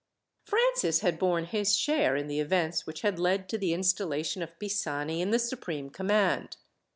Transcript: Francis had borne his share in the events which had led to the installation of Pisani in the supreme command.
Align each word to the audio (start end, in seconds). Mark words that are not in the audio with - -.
Francis 0.41 1.01
had 1.01 1.19
borne 1.19 1.45
his 1.45 1.77
share 1.77 2.15
in 2.15 2.25
the 2.25 2.39
events 2.39 2.87
which 2.87 3.01
had 3.03 3.19
led 3.19 3.47
to 3.47 3.55
the 3.55 3.71
installation 3.71 4.41
of 4.41 4.57
Pisani 4.57 5.21
in 5.21 5.29
the 5.29 5.37
supreme 5.37 5.91
command. 5.91 6.57